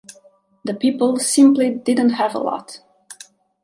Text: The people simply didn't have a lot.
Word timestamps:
The 0.65 0.73
people 0.73 1.17
simply 1.19 1.75
didn't 1.75 2.13
have 2.13 2.33
a 2.33 2.39
lot. 2.39 2.79